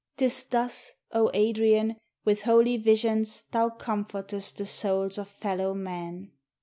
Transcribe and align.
'Tis 0.17 0.45
thus, 0.45 0.93
O 1.11 1.29
Adrian, 1.35 1.95
with 2.25 2.41
holy 2.41 2.75
visions 2.75 3.43
thou 3.51 3.69
comfortest 3.69 4.57
the 4.57 4.65
souls 4.65 5.19
of 5.19 5.27
fellow 5.29 5.75
men. 5.75 6.31